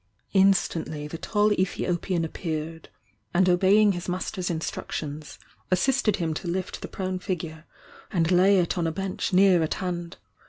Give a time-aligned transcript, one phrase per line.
[0.33, 2.89] „Instantly the tall Ethiopian appeared,
[3.35, 5.37] and obey ing his master's instructions,
[5.69, 7.65] assisted him to Utt the prone figure
[8.11, 10.17] and lay it on a bench near at hand.